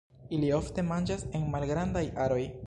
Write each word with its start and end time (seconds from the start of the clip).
Ili 0.37 0.47
ofte 0.59 0.85
manĝas 0.87 1.27
en 1.41 1.47
malgrandaj 1.57 2.05
aroj. 2.27 2.43